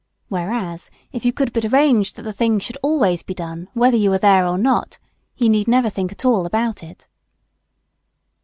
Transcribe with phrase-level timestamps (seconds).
[0.29, 4.11] Whereas, if you could but arrange that the thing should always be done whether you
[4.13, 4.97] are there or not,
[5.35, 7.07] he need never think at all about it.